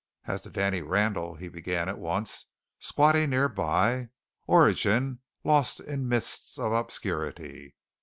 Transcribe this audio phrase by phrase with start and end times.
[0.25, 2.47] "As to Danny Randall," he began at once,
[2.79, 4.09] squatting near by:
[4.47, 7.75] "Origin lost in mists of obscurity.